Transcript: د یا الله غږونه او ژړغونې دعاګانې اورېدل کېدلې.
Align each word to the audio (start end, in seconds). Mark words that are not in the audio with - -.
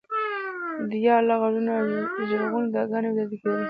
د 0.89 0.91
یا 1.05 1.13
الله 1.21 1.35
غږونه 1.41 1.71
او 1.79 1.85
ژړغونې 2.29 2.69
دعاګانې 2.73 3.07
اورېدل 3.09 3.27
کېدلې. 3.41 3.57